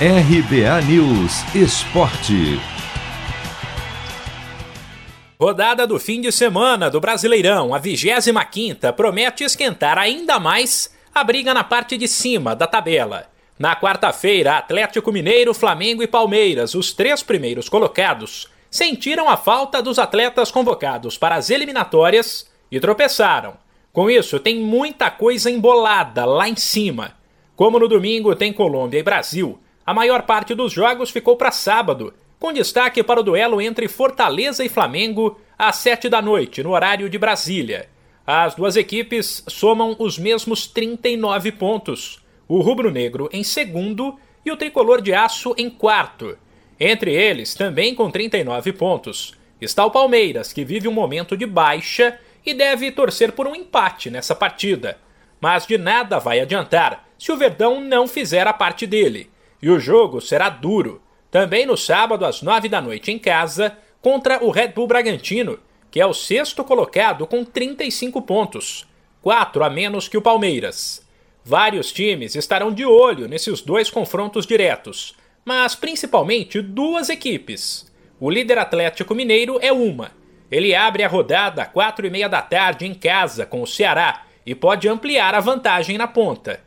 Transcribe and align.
RBA 0.00 0.82
News 0.88 1.54
Esporte. 1.54 2.60
Rodada 5.40 5.86
do 5.86 6.00
fim 6.00 6.20
de 6.20 6.32
semana 6.32 6.90
do 6.90 7.00
Brasileirão, 7.00 7.72
a 7.72 7.78
25 7.78 8.92
promete 8.96 9.44
esquentar 9.44 9.96
ainda 9.96 10.40
mais 10.40 10.92
a 11.14 11.22
briga 11.22 11.54
na 11.54 11.62
parte 11.62 11.96
de 11.96 12.08
cima 12.08 12.56
da 12.56 12.66
tabela. 12.66 13.28
Na 13.56 13.76
quarta-feira, 13.76 14.58
Atlético 14.58 15.12
Mineiro, 15.12 15.54
Flamengo 15.54 16.02
e 16.02 16.08
Palmeiras, 16.08 16.74
os 16.74 16.92
três 16.92 17.22
primeiros 17.22 17.68
colocados, 17.68 18.48
sentiram 18.68 19.30
a 19.30 19.36
falta 19.36 19.80
dos 19.80 20.00
atletas 20.00 20.50
convocados 20.50 21.16
para 21.16 21.36
as 21.36 21.50
eliminatórias 21.50 22.50
e 22.68 22.80
tropeçaram. 22.80 23.54
Com 23.92 24.10
isso, 24.10 24.40
tem 24.40 24.58
muita 24.58 25.08
coisa 25.08 25.48
embolada 25.48 26.24
lá 26.24 26.48
em 26.48 26.56
cima. 26.56 27.12
Como 27.54 27.78
no 27.78 27.86
domingo 27.86 28.34
tem 28.34 28.52
Colômbia 28.52 28.98
e 28.98 29.04
Brasil, 29.04 29.60
a 29.86 29.92
maior 29.92 30.22
parte 30.22 30.54
dos 30.54 30.72
jogos 30.72 31.10
ficou 31.10 31.36
para 31.36 31.50
sábado, 31.50 32.14
com 32.38 32.52
destaque 32.52 33.02
para 33.02 33.20
o 33.20 33.22
duelo 33.22 33.60
entre 33.60 33.88
Fortaleza 33.88 34.64
e 34.64 34.68
Flamengo 34.68 35.38
às 35.58 35.76
7 35.76 36.08
da 36.08 36.20
noite, 36.22 36.62
no 36.62 36.70
horário 36.70 37.08
de 37.08 37.18
Brasília. 37.18 37.88
As 38.26 38.54
duas 38.54 38.76
equipes 38.76 39.44
somam 39.46 39.94
os 39.98 40.18
mesmos 40.18 40.66
39 40.66 41.52
pontos, 41.52 42.24
o 42.48 42.60
rubro-negro 42.60 43.28
em 43.32 43.44
segundo 43.44 44.18
e 44.44 44.50
o 44.50 44.56
tricolor 44.56 45.02
de 45.02 45.12
aço 45.12 45.54
em 45.58 45.68
quarto. 45.68 46.38
Entre 46.80 47.14
eles, 47.14 47.54
também 47.54 47.94
com 47.94 48.10
39 48.10 48.72
pontos, 48.72 49.34
está 49.60 49.84
o 49.84 49.90
Palmeiras, 49.90 50.52
que 50.52 50.64
vive 50.64 50.88
um 50.88 50.92
momento 50.92 51.36
de 51.36 51.46
baixa 51.46 52.18
e 52.44 52.52
deve 52.52 52.90
torcer 52.90 53.32
por 53.32 53.46
um 53.46 53.54
empate 53.54 54.10
nessa 54.10 54.34
partida. 54.34 54.98
Mas 55.40 55.66
de 55.66 55.76
nada 55.76 56.18
vai 56.18 56.40
adiantar 56.40 57.06
se 57.18 57.30
o 57.30 57.36
Verdão 57.36 57.80
não 57.80 58.08
fizer 58.08 58.46
a 58.46 58.52
parte 58.52 58.86
dele. 58.86 59.30
E 59.64 59.70
o 59.70 59.80
jogo 59.80 60.20
será 60.20 60.50
duro. 60.50 61.00
Também 61.30 61.64
no 61.64 61.74
sábado, 61.74 62.26
às 62.26 62.42
nove 62.42 62.68
da 62.68 62.82
noite, 62.82 63.10
em 63.10 63.18
casa, 63.18 63.74
contra 64.02 64.44
o 64.44 64.50
Red 64.50 64.68
Bull 64.68 64.86
Bragantino, 64.86 65.58
que 65.90 65.98
é 65.98 66.04
o 66.04 66.12
sexto 66.12 66.62
colocado 66.62 67.26
com 67.26 67.42
35 67.42 68.20
pontos, 68.20 68.86
quatro 69.22 69.64
a 69.64 69.70
menos 69.70 70.06
que 70.06 70.18
o 70.18 70.20
Palmeiras. 70.20 71.02
Vários 71.42 71.90
times 71.90 72.34
estarão 72.34 72.74
de 72.74 72.84
olho 72.84 73.26
nesses 73.26 73.62
dois 73.62 73.88
confrontos 73.88 74.46
diretos, 74.46 75.16
mas 75.46 75.74
principalmente 75.74 76.60
duas 76.60 77.08
equipes. 77.08 77.90
O 78.20 78.28
líder 78.28 78.58
Atlético 78.58 79.14
Mineiro 79.14 79.58
é 79.62 79.72
uma. 79.72 80.10
Ele 80.50 80.74
abre 80.74 81.02
a 81.04 81.08
rodada 81.08 81.62
às 81.62 81.68
quatro 81.68 82.06
e 82.06 82.10
meia 82.10 82.28
da 82.28 82.42
tarde 82.42 82.84
em 82.84 82.92
casa 82.92 83.46
com 83.46 83.62
o 83.62 83.66
Ceará 83.66 84.26
e 84.44 84.54
pode 84.54 84.86
ampliar 84.90 85.34
a 85.34 85.40
vantagem 85.40 85.96
na 85.96 86.06
ponta. 86.06 86.60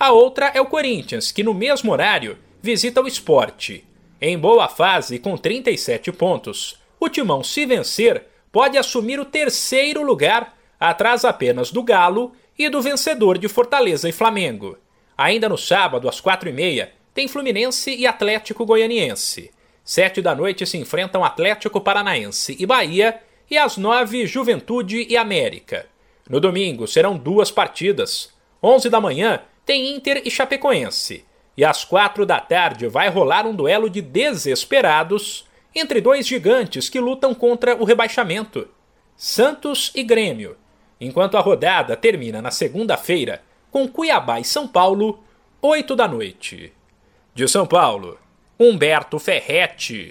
A 0.00 0.12
outra 0.12 0.50
é 0.54 0.58
o 0.58 0.64
Corinthians, 0.64 1.30
que 1.30 1.42
no 1.42 1.52
mesmo 1.52 1.92
horário 1.92 2.38
visita 2.62 3.00
o 3.00 3.06
esporte. 3.06 3.84
Em 4.20 4.38
boa 4.38 4.68
fase, 4.68 5.18
com 5.18 5.36
37 5.36 6.12
pontos, 6.12 6.78
o 6.98 7.08
Timão, 7.08 7.42
se 7.42 7.64
vencer, 7.64 8.26
pode 8.52 8.76
assumir 8.76 9.18
o 9.18 9.24
terceiro 9.24 10.02
lugar, 10.02 10.56
atrás 10.78 11.24
apenas 11.24 11.70
do 11.70 11.82
Galo 11.82 12.32
e 12.58 12.68
do 12.68 12.82
vencedor 12.82 13.38
de 13.38 13.48
Fortaleza 13.48 14.08
e 14.08 14.12
Flamengo. 14.12 14.76
Ainda 15.16 15.48
no 15.48 15.56
sábado, 15.56 16.08
às 16.08 16.20
quatro 16.20 16.48
e 16.48 16.52
meia, 16.52 16.92
tem 17.14 17.28
Fluminense 17.28 17.94
e 17.94 18.06
Atlético 18.06 18.66
Goianiense. 18.66 19.50
Sete 19.82 20.20
da 20.20 20.34
noite 20.34 20.66
se 20.66 20.76
enfrentam 20.76 21.24
Atlético 21.24 21.80
Paranaense 21.80 22.56
e 22.58 22.66
Bahia, 22.66 23.20
e 23.50 23.58
às 23.58 23.76
nove, 23.76 24.26
Juventude 24.26 25.06
e 25.08 25.16
América. 25.16 25.86
No 26.28 26.38
domingo 26.38 26.86
serão 26.86 27.16
duas 27.16 27.50
partidas. 27.50 28.32
Onze 28.62 28.88
da 28.88 29.00
manhã 29.00 29.40
tem 29.66 29.94
Inter 29.94 30.22
e 30.24 30.30
Chapecoense. 30.30 31.24
E 31.60 31.64
às 31.66 31.84
quatro 31.84 32.24
da 32.24 32.40
tarde 32.40 32.88
vai 32.88 33.10
rolar 33.10 33.46
um 33.46 33.54
duelo 33.54 33.90
de 33.90 34.00
desesperados 34.00 35.46
entre 35.74 36.00
dois 36.00 36.26
gigantes 36.26 36.88
que 36.88 36.98
lutam 36.98 37.34
contra 37.34 37.76
o 37.76 37.84
rebaixamento: 37.84 38.66
Santos 39.14 39.92
e 39.94 40.02
Grêmio. 40.02 40.56
Enquanto 40.98 41.36
a 41.36 41.40
rodada 41.42 41.94
termina 41.98 42.40
na 42.40 42.50
segunda-feira 42.50 43.42
com 43.70 43.86
Cuiabá 43.86 44.40
e 44.40 44.44
São 44.44 44.66
Paulo, 44.66 45.22
oito 45.60 45.94
da 45.94 46.08
noite. 46.08 46.72
De 47.34 47.46
São 47.46 47.66
Paulo, 47.66 48.18
Humberto 48.58 49.18
Ferretti. 49.18 50.08